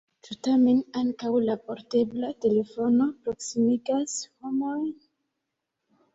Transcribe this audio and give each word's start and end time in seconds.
Ĉu 0.27 0.35
tamen 0.45 0.77
ankaŭ 1.01 1.33
la 1.49 1.55
portebla 1.67 2.31
telefono 2.47 3.07
proksimigas 3.27 4.19
homojn? 4.27 4.91